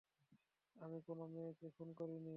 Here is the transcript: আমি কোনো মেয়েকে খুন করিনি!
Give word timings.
আমি 0.75 0.97
কোনো 1.07 1.23
মেয়েকে 1.33 1.67
খুন 1.75 1.89
করিনি! 1.99 2.29